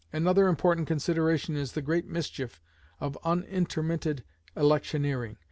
[0.11, 2.59] Another important consideration is the great mischief
[2.99, 4.23] of unintermitted
[4.57, 5.37] electioneering.